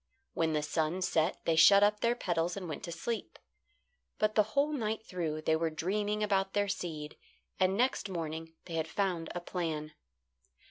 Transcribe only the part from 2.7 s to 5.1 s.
to sleep; but the whole night